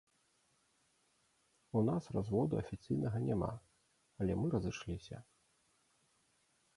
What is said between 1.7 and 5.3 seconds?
У нас разводу афіцыйнага няма, але мы разышліся.